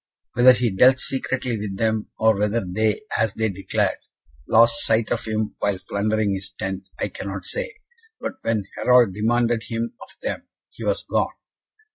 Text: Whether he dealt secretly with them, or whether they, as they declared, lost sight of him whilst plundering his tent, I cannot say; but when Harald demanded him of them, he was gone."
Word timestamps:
Whether 0.33 0.53
he 0.53 0.71
dealt 0.71 0.99
secretly 0.99 1.59
with 1.59 1.77
them, 1.77 2.07
or 2.17 2.39
whether 2.39 2.65
they, 2.67 3.01
as 3.19 3.35
they 3.35 3.49
declared, 3.49 3.99
lost 4.49 4.83
sight 4.83 5.11
of 5.11 5.25
him 5.25 5.53
whilst 5.61 5.85
plundering 5.87 6.33
his 6.33 6.49
tent, 6.57 6.89
I 6.99 7.09
cannot 7.09 7.45
say; 7.45 7.71
but 8.19 8.33
when 8.41 8.63
Harald 8.77 9.13
demanded 9.13 9.61
him 9.67 9.93
of 10.01 10.09
them, 10.23 10.47
he 10.71 10.83
was 10.83 11.03
gone." 11.03 11.33